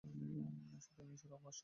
[0.03, 1.59] সুতরাং, ঈশ্বর আমার সহায় হউন।